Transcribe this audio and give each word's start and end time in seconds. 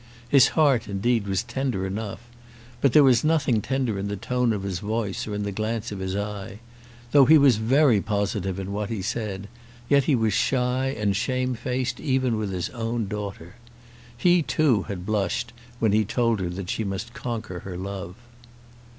His 0.27 0.47
heart, 0.57 0.87
indeed, 0.87 1.27
was 1.27 1.43
tender 1.43 1.85
enough, 1.85 2.21
but 2.81 2.91
there 2.91 3.03
was 3.03 3.23
nothing 3.23 3.61
tender 3.61 3.99
in 3.99 4.07
the 4.07 4.17
tone 4.17 4.51
of 4.51 4.63
his 4.63 4.79
voice 4.79 5.27
or 5.27 5.35
in 5.35 5.43
the 5.43 5.51
glance 5.51 5.91
of 5.91 5.99
his 5.99 6.15
eye. 6.15 6.57
Though 7.11 7.25
he 7.25 7.37
was 7.37 7.57
very 7.57 8.01
positive 8.01 8.57
in 8.59 8.71
what 8.71 8.89
he 8.89 9.03
said, 9.03 9.47
yet 9.89 10.05
he 10.05 10.15
was 10.15 10.33
shy 10.33 10.87
and 10.97 11.15
shamefaced 11.15 11.99
even 11.99 12.35
with 12.37 12.51
his 12.51 12.71
own 12.71 13.07
daughter. 13.07 13.57
He, 14.17 14.41
too, 14.41 14.85
had 14.87 15.05
blushed 15.05 15.53
when 15.77 15.91
he 15.91 16.03
told 16.03 16.39
her 16.39 16.49
that 16.49 16.71
she 16.71 16.83
must 16.83 17.13
conquer 17.13 17.59
her 17.59 17.77
love. 17.77 18.15